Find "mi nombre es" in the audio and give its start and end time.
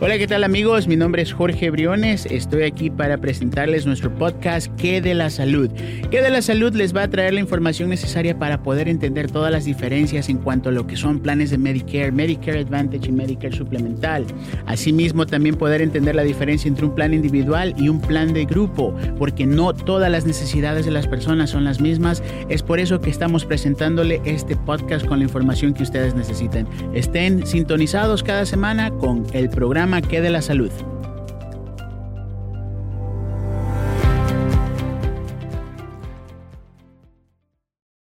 0.88-1.32